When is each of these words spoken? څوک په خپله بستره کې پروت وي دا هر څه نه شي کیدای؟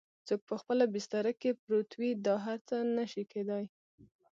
څوک 0.27 0.41
په 0.49 0.55
خپله 0.61 0.83
بستره 0.93 1.31
کې 1.41 1.57
پروت 1.63 1.89
وي 1.99 2.11
دا 2.25 2.35
هر 2.45 2.59
څه 2.67 2.75
نه 2.95 3.05
شي 3.11 3.23
کیدای؟ 3.33 3.65